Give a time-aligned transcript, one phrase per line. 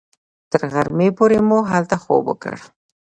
[0.51, 2.57] تر غرمې پورې مو هلته خوب وکړ.